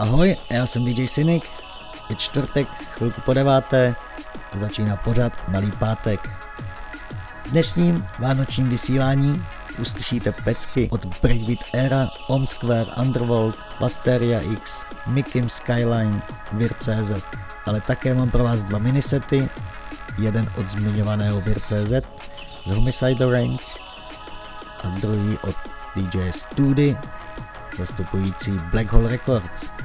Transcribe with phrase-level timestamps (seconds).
[0.00, 1.44] Ahoj, já jsem DJ Cynic,
[2.08, 2.68] je čtvrtek,
[2.98, 3.94] chvilku po deváté
[4.52, 6.28] a začíná pořád Malý pátek.
[7.44, 9.44] V dnešním vánočním vysílání
[9.78, 16.22] uslyšíte pecky od Breakbeat Era, Om Square, Underworld, Pasteria X, Mikim Skyline,
[16.52, 17.24] Vir.cz.
[17.66, 19.48] Ale také mám pro vás dva minisety,
[20.18, 21.92] jeden od zmiňovaného Vir.cz
[22.66, 23.64] z Homicide Range
[24.84, 25.56] a druhý od
[25.96, 26.96] DJ Study,
[27.78, 29.79] zastupující Black Hole Records.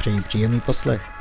[0.00, 1.19] Přeji příjemný poslech.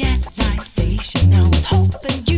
[0.00, 1.32] at my station.
[1.34, 2.35] I was hoping you.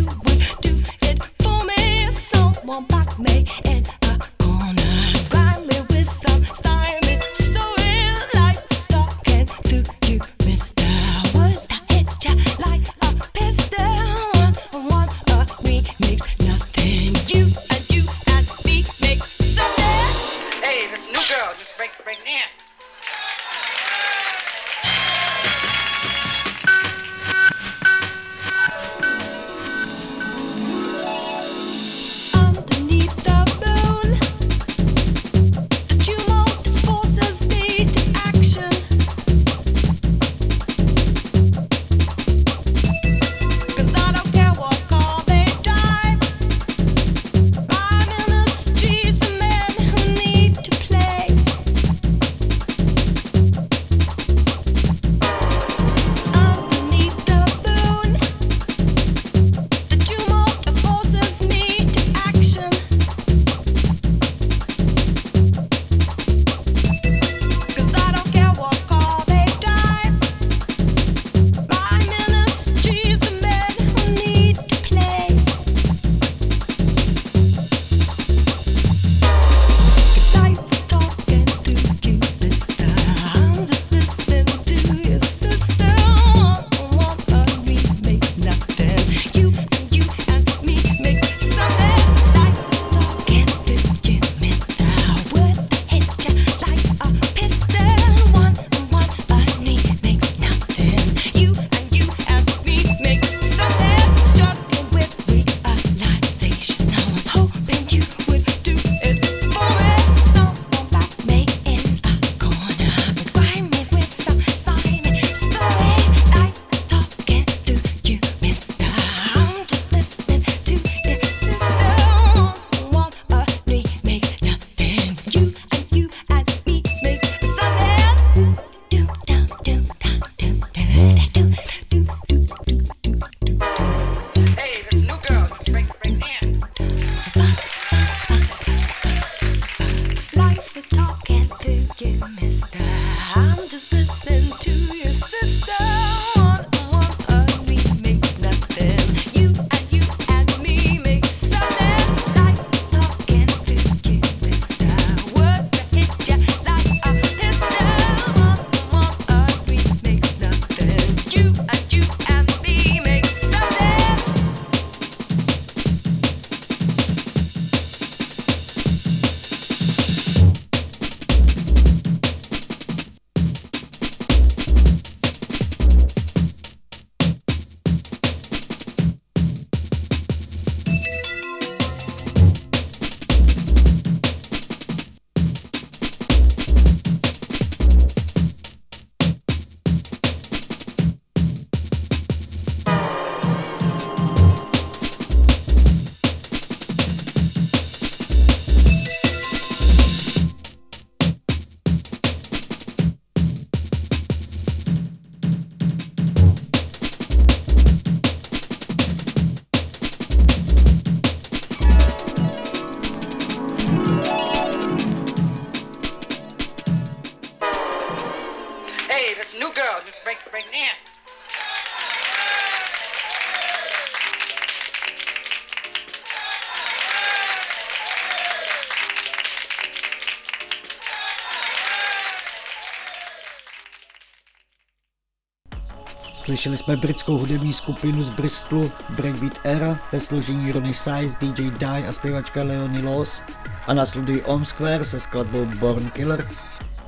[236.48, 242.08] Slyšeli jsme britskou hudební skupinu z Bristolu Breakbeat Era ve složení Ronnie Size, DJ Die
[242.08, 243.42] a zpěvačka Leonie Loss
[243.86, 246.48] a následují Om Square se skladbou Born Killer,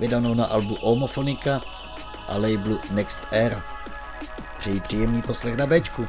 [0.00, 1.60] vydanou na albu Omophonica
[2.28, 3.64] a labelu Next Era.
[4.58, 6.08] Přeji příjemný poslech na Bčku.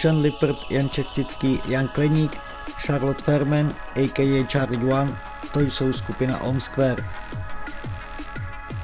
[0.00, 2.40] Dušan Lippert, Jan Čechtický, Jan Kleník,
[2.86, 4.46] Charlotte Ferman, a.k.a.
[4.48, 5.12] Charlie One,
[5.52, 7.04] to jsou skupina Om Square.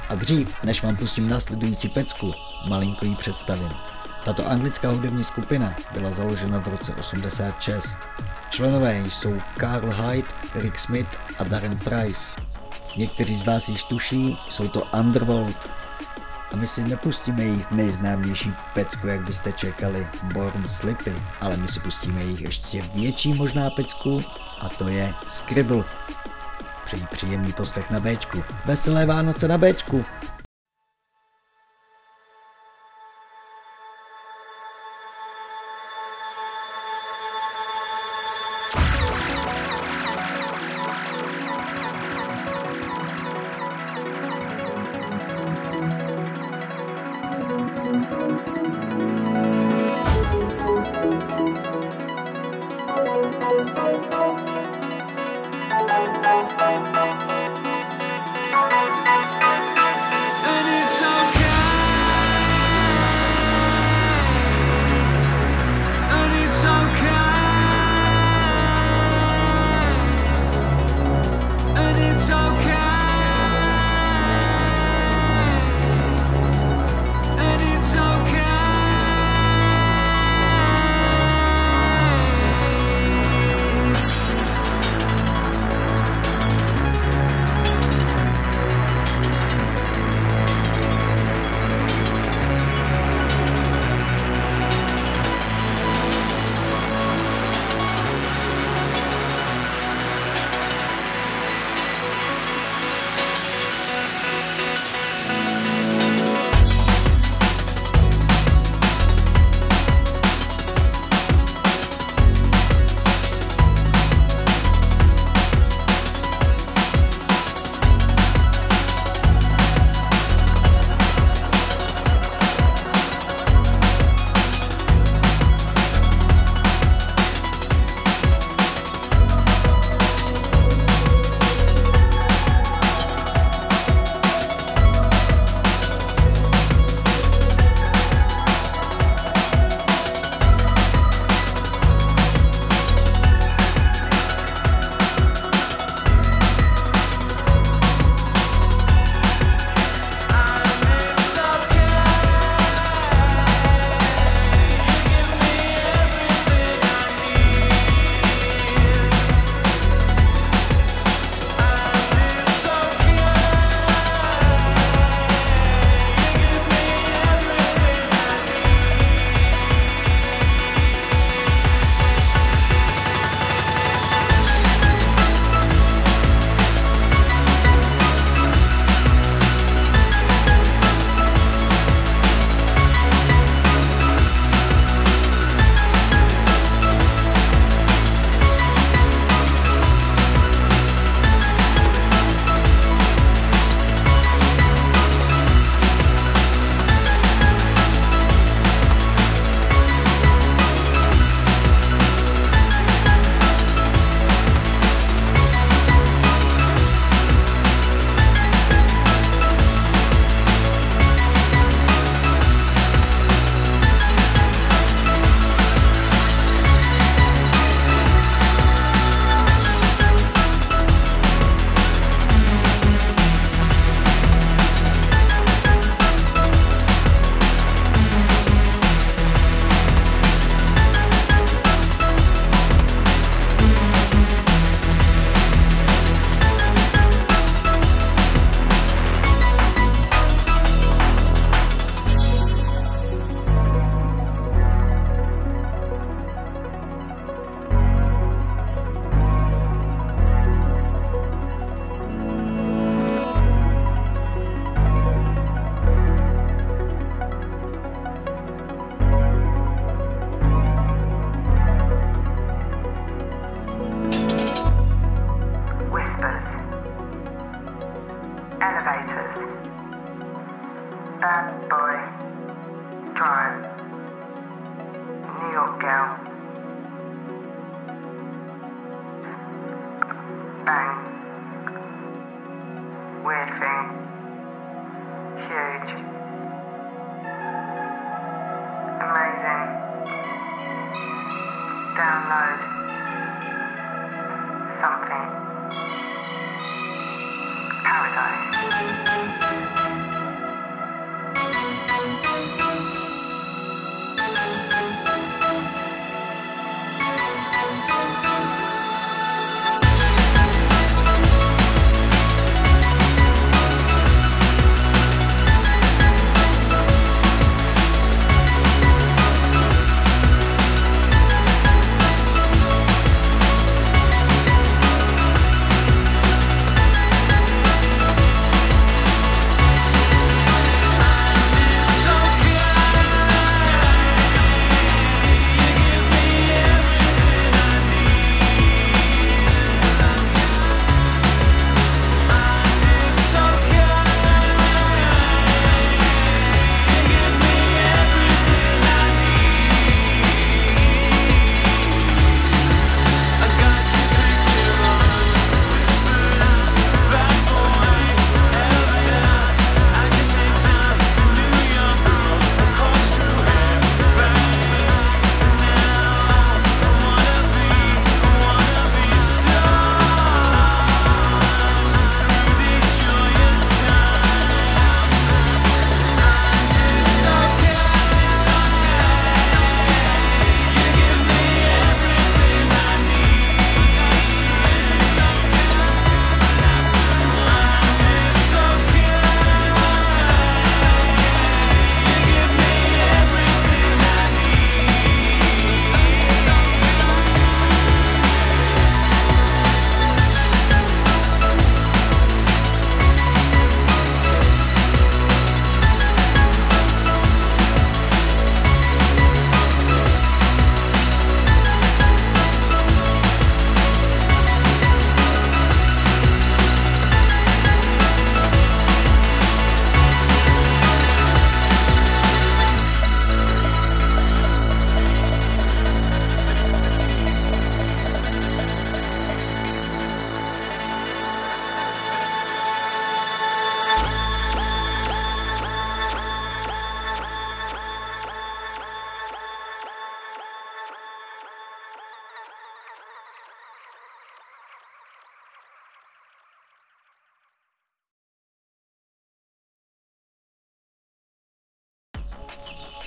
[0.09, 2.33] A dřív, než vám pustím následující pecku,
[2.69, 3.69] malinko ji představím.
[4.25, 7.97] Tato anglická hudební skupina byla založena v roce 86.
[8.51, 12.41] Členové jsou Carl Hyde, Rick Smith a Darren Price.
[12.97, 15.71] Někteří z vás již tuší, jsou to Underworld.
[16.61, 22.23] My si nepustíme jejich nejznámější pecku, jak byste čekali, Born Slippy, ale my si pustíme
[22.23, 24.21] jejich ještě větší možná pecku
[24.61, 25.85] a to je Scribble.
[26.85, 28.43] Přeji příjemný poslech na Bčku.
[28.65, 30.05] Veselé Vánoce na Bčku.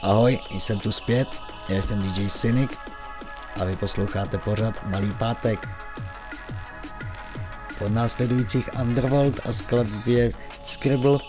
[0.10, 1.28] Ahoj, jsem tu zpět,
[1.68, 2.72] já jsem DJ Cynic
[3.62, 5.68] a vy posloucháte pořad Malý pátek.
[7.80, 10.32] Po následujících Underworld a skladbě
[10.66, 11.20] Scribble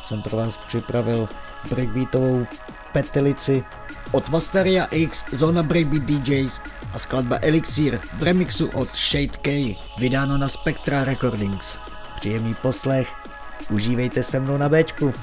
[0.00, 1.28] jsem pro vás připravil
[1.70, 2.46] breakbeatovou
[2.92, 3.64] petelici
[4.12, 6.60] od Vastaria X, Zona Breakbeat DJs
[6.92, 11.78] a skladba Elixir v remixu od Shade K, vydáno na Spectra Recordings.
[12.16, 13.08] Příjemný poslech,
[13.70, 15.14] užívejte se mnou na Bčku.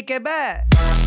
[0.00, 1.01] que it back.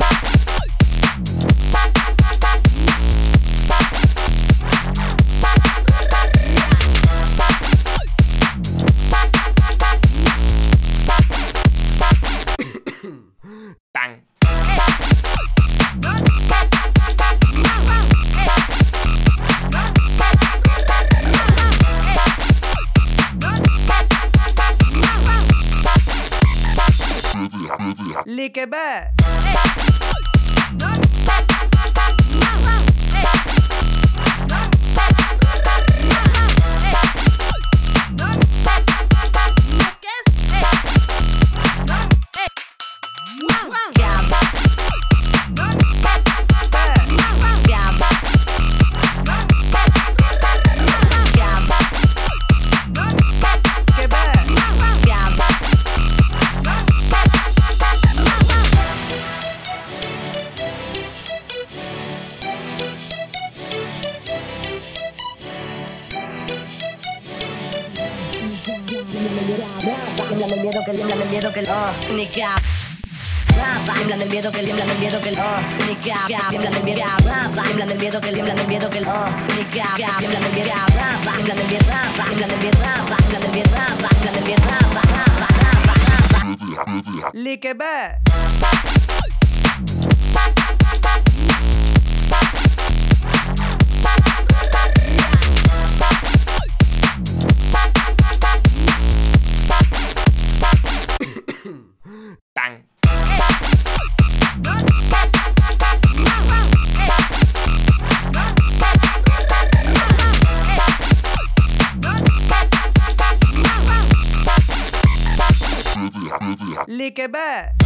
[117.06, 117.85] take it back.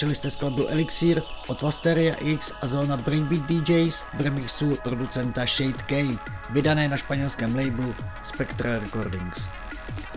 [0.00, 5.82] Slyšeli jste skladbu Elixir od Vasteria X a zóna Breakbeat DJs v remixu producenta Shade
[5.86, 6.18] K,
[6.50, 9.48] vydané na španělském labelu Spectra Recordings.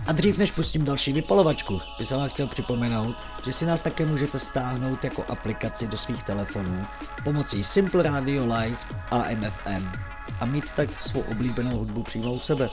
[0.08, 3.15] A dřív než pustím další vypalovačku, bych jsem vám chtěl připomenout,
[3.46, 6.86] že si nás také můžete stáhnout jako aplikaci do svých telefonů
[7.24, 8.78] pomocí Simple Radio Live
[9.12, 9.91] a MFM
[10.39, 12.69] a mít tak svou oblíbenou hudbu přímo u sebe.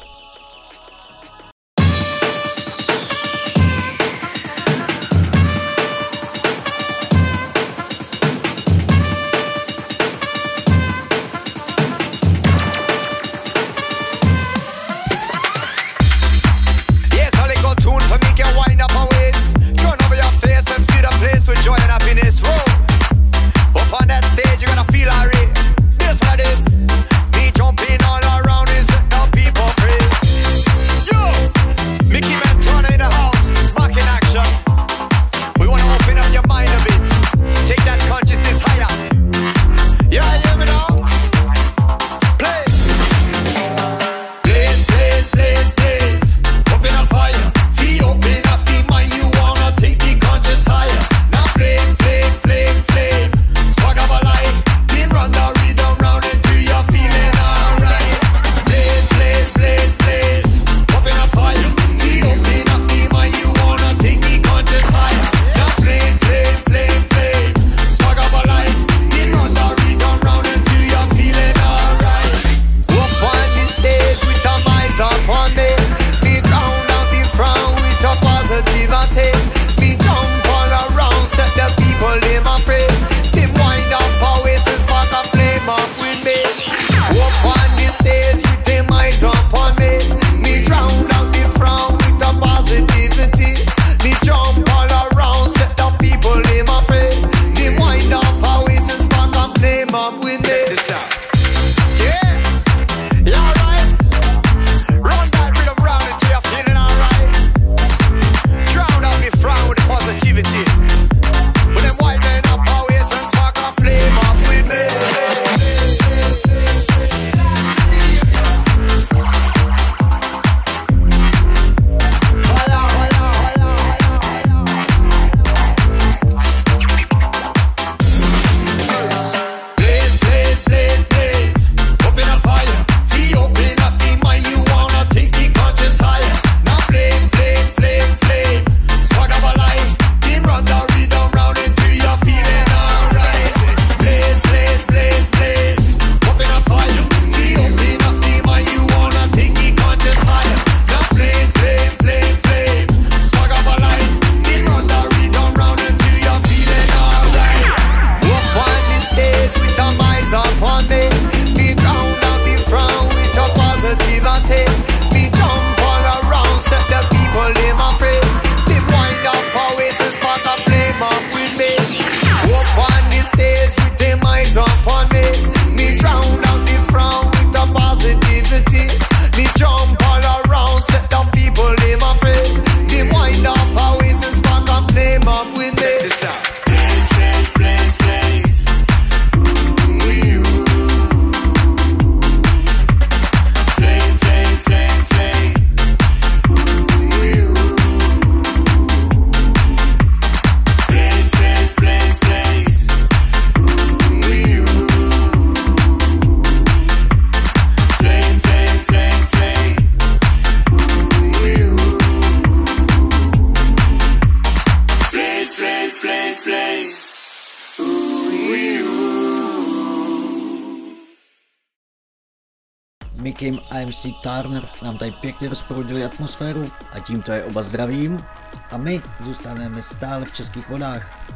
[224.00, 228.24] Chrissy Turner nám tady pěkně rozproudili atmosféru a tímto je oba zdravím
[228.70, 231.28] a my zůstaneme stále v českých vodách.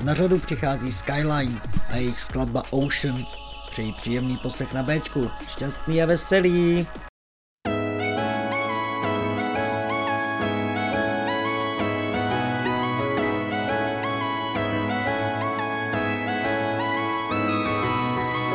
[0.00, 1.60] Na řadu přichází Skyline
[1.92, 3.24] a jejich skladba Ocean.
[3.70, 6.86] Přeji příjemný poslech na Bčku, šťastný a veselý!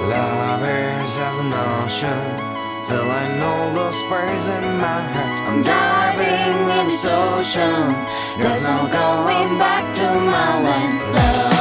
[0.01, 1.53] Lovers as an
[1.85, 2.54] ocean
[2.87, 5.49] Filling all those space in my heart.
[5.49, 7.95] I'm diving in this ocean.
[8.37, 11.15] There's no going back to my land.
[11.15, 11.54] Love.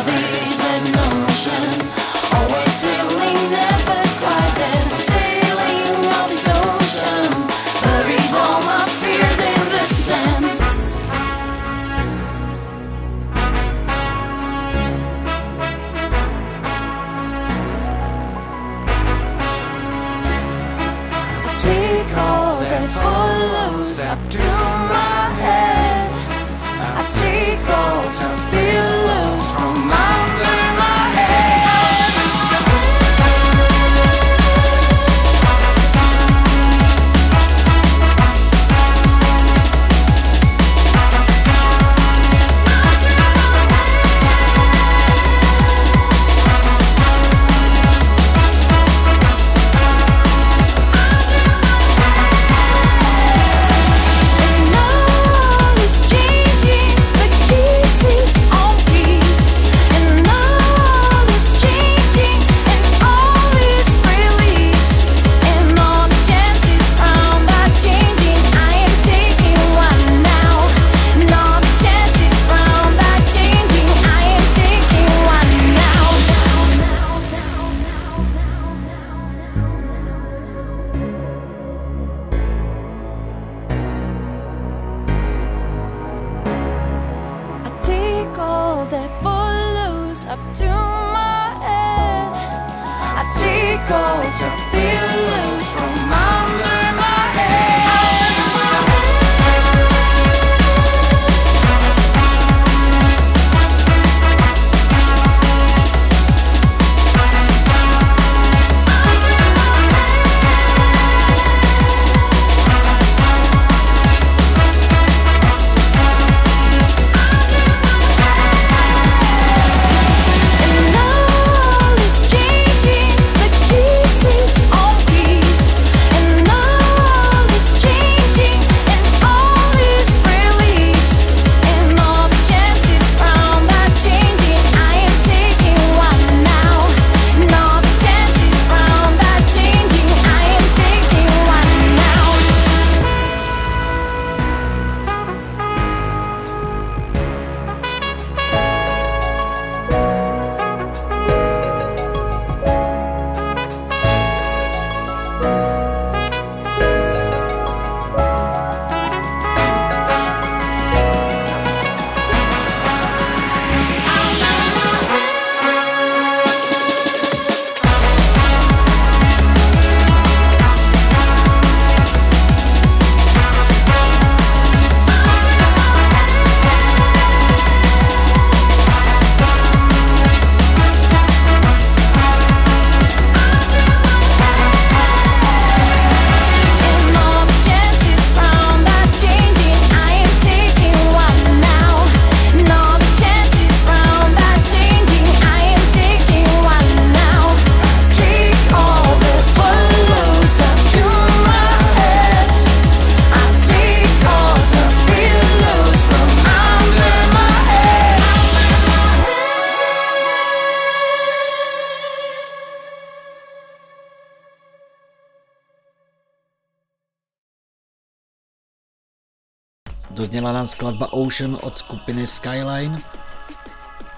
[220.64, 222.98] nám skladba Ocean od skupiny Skyline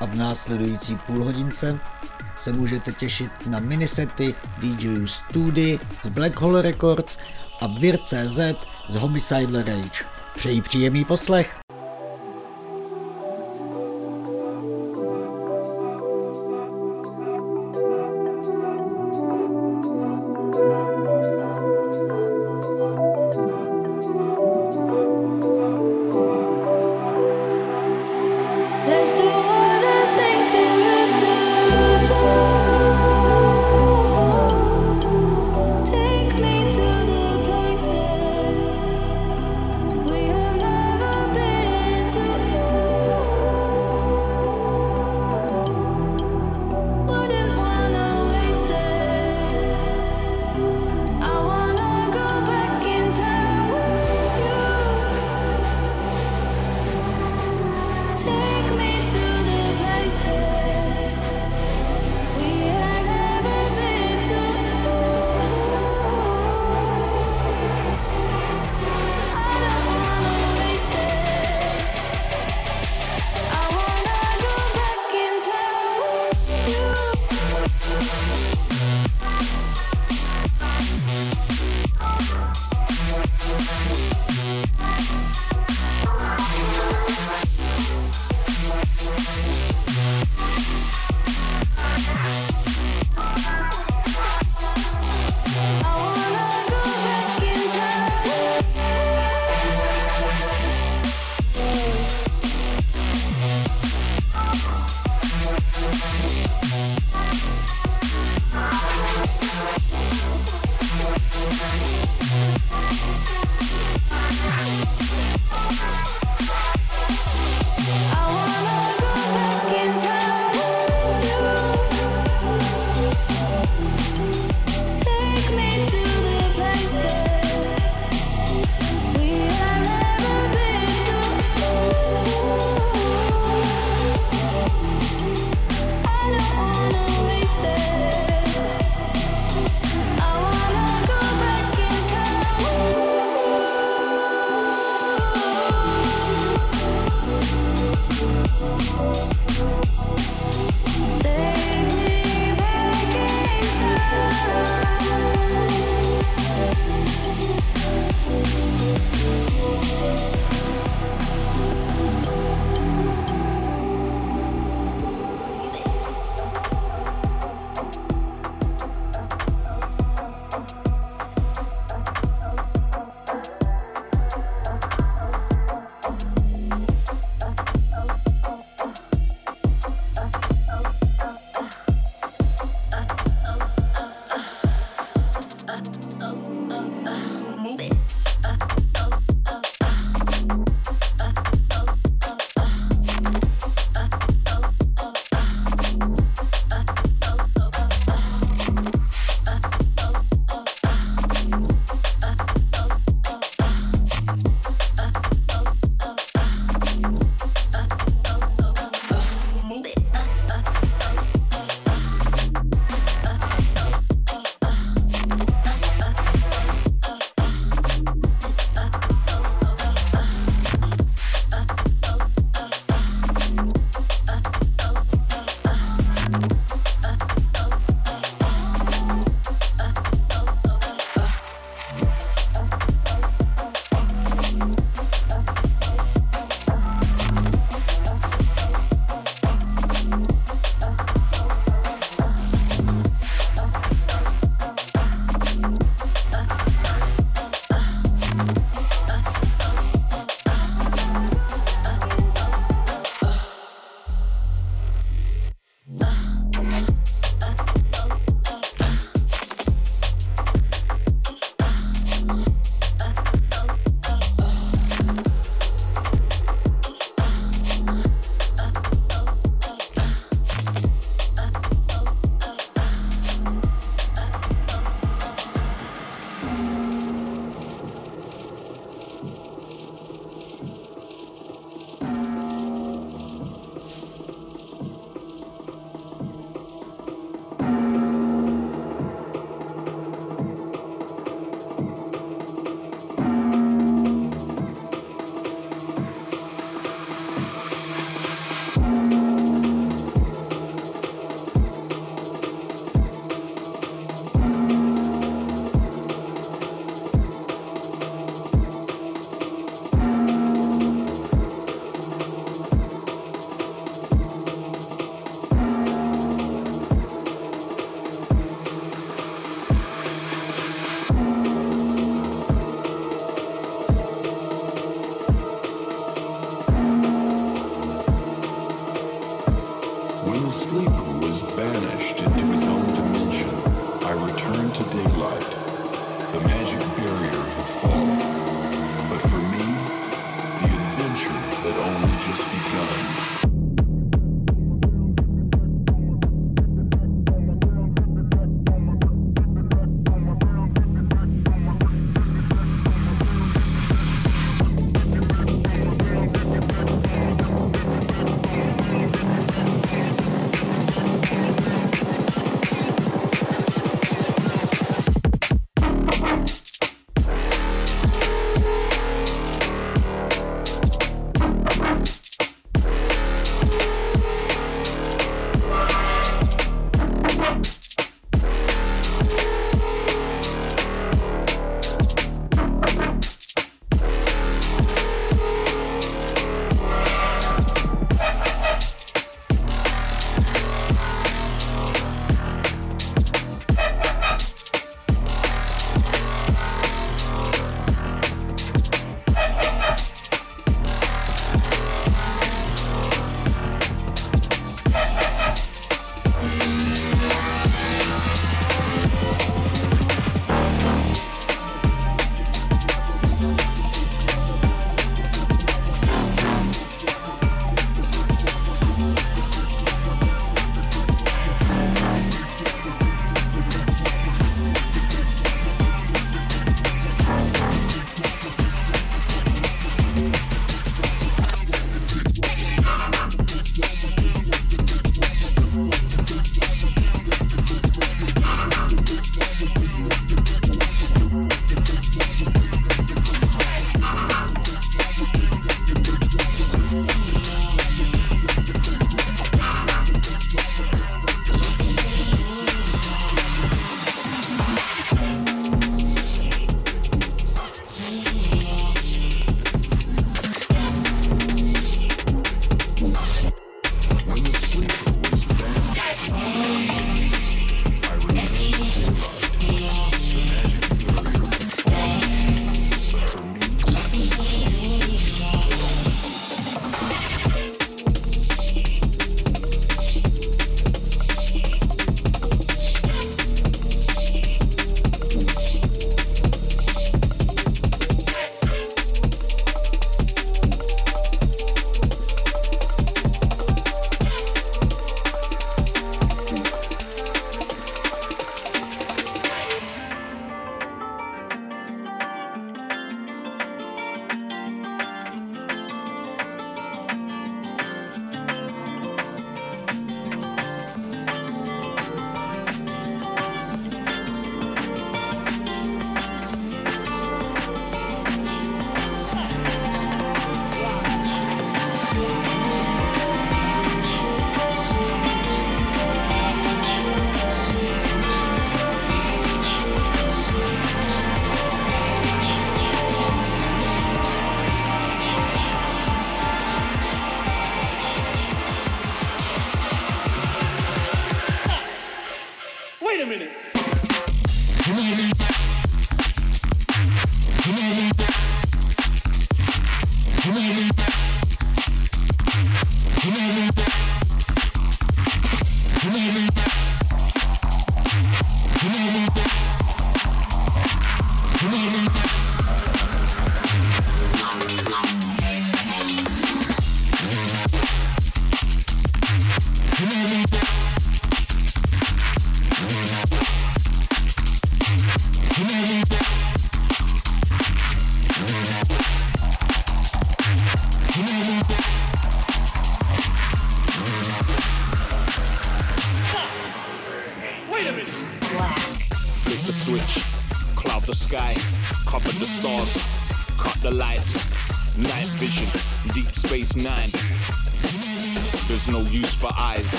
[0.00, 1.78] a v následující půlhodince
[2.38, 7.18] se můžete těšit na minisety DJ Studi z Black Hole Records
[7.60, 8.40] a Vir.cz
[8.88, 10.04] z Homicide Rage.
[10.34, 11.61] Přeji příjemný poslech!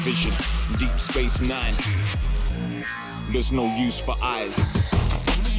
[0.00, 0.32] Vision,
[0.78, 1.74] deep space nine.
[3.32, 4.56] There's no use for eyes.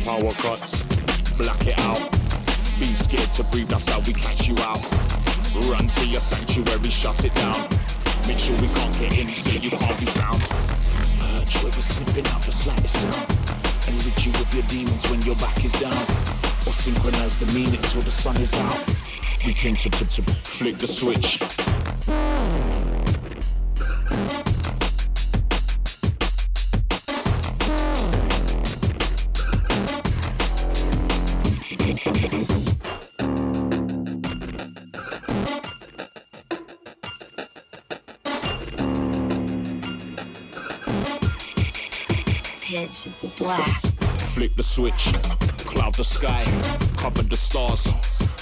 [0.04, 0.82] Power cuts,
[1.38, 2.02] black it out.
[2.80, 4.82] Be scared to breathe, that's how we catch you out.
[5.70, 7.62] Run to your sanctuary, shut it down.
[8.28, 10.42] Make sure we can't get in, so you can't be found.
[11.38, 13.28] Urge where we're sniffing out the slightest sound.
[13.88, 16.02] And rid you of your demons when your back is down.
[16.66, 18.86] Or synchronize the meaning till the sun is out.
[19.46, 21.40] We came to, to, to flick the switch.
[43.40, 43.68] Black.
[44.36, 45.12] Flick the switch,
[45.66, 46.44] cloud the sky,
[46.98, 47.88] cover the stars,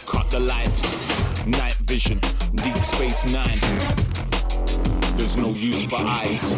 [0.06, 2.20] cut the lights, night vision,
[2.56, 3.58] deep space nine.
[5.18, 6.54] There's no use for eyes.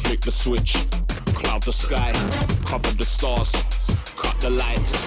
[0.00, 0.76] Flick the switch,
[1.34, 2.12] cloud the sky,
[2.64, 3.52] cover the stars,
[4.16, 5.04] cut the lights,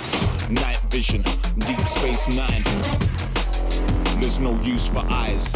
[0.51, 1.23] night vision,
[1.57, 2.63] deep space nine.
[4.19, 5.47] There's no use for eyes.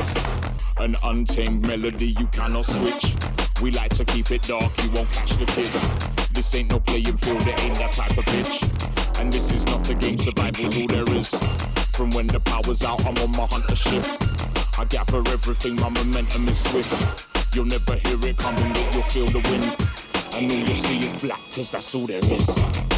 [0.80, 3.14] An untamed melody you cannot switch.
[3.62, 6.09] We like to keep it dark, you won't catch the kid.
[6.40, 8.64] This ain't no playing field, it ain't that type of pitch.
[9.20, 11.36] And this is not a game, survival's all there is.
[11.92, 14.06] From when the power's out, I'm on my hunter ship.
[14.80, 17.28] I gather everything, my momentum is swift.
[17.54, 19.66] You'll never hear it coming, but you'll feel the wind.
[20.34, 22.89] And all you'll see is black, cause that's all there is.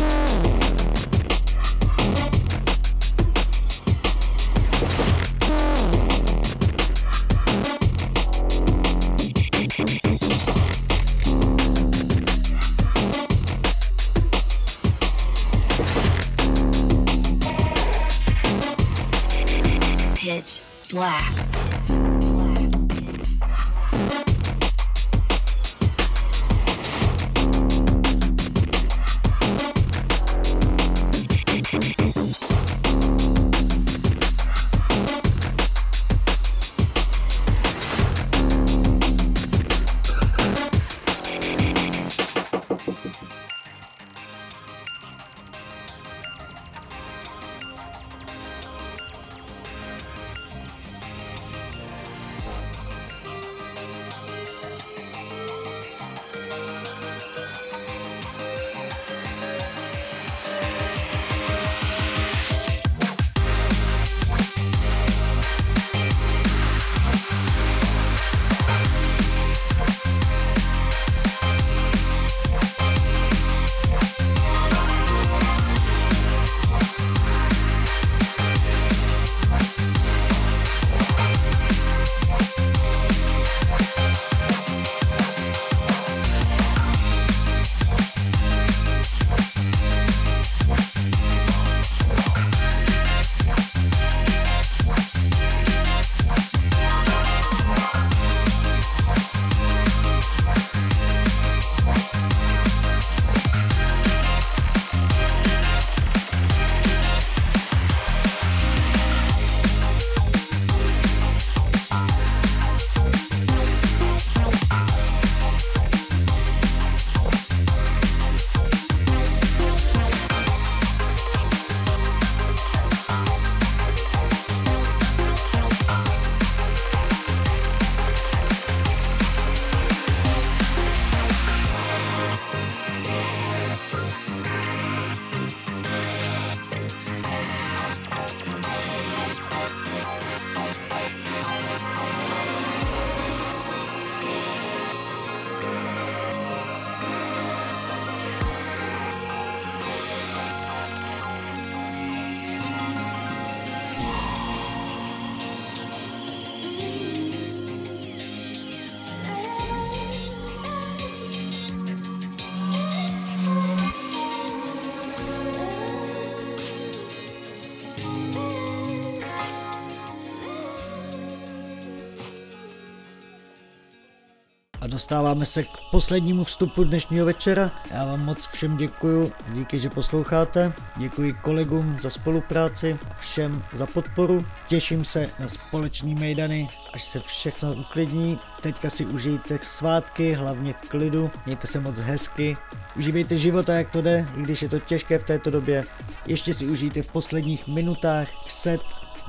[174.91, 177.71] Dostáváme se k poslednímu vstupu dnešního večera.
[177.91, 180.73] Já vám moc všem děkuju, díky, že posloucháte.
[180.97, 184.45] Děkuji kolegům za spolupráci všem za podporu.
[184.67, 188.39] Těším se na společný mejdany, až se všechno uklidní.
[188.61, 191.31] Teďka si užijte svátky, hlavně v klidu.
[191.45, 192.57] Mějte se moc hezky.
[192.95, 195.83] Užívejte života, jak to jde, i když je to těžké v této době.
[196.27, 198.81] Ještě si užijte v posledních minutách set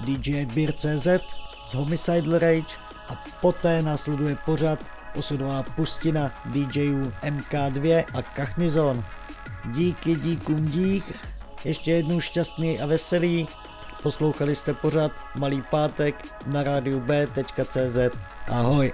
[0.04, 1.06] DJ Beer.cz
[1.66, 2.76] z Homicidal Rage
[3.08, 4.78] a poté následuje pořad
[5.16, 9.04] osudová pustina DJů MK2 a Kachnizon.
[9.64, 11.04] Díky, díkům dík,
[11.64, 13.48] ještě jednou šťastný a veselý.
[14.02, 16.14] Poslouchali jste pořad Malý pátek
[16.46, 17.98] na rádiu B.cz.
[18.48, 18.92] Ahoj.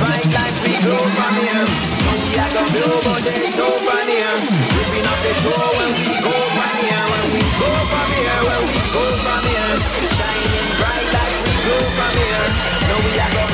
[0.00, 0.72] bright like we
[1.16, 1.64] from here.
[3.04, 3.68] But there's no
[4.08, 4.34] here.
[4.76, 4.82] The
[5.76, 7.04] when we go from here.
[7.12, 9.74] When we go from here, when we go from here.
[10.16, 12.46] Shining bright like we go from here.
[12.88, 13.53] No, we are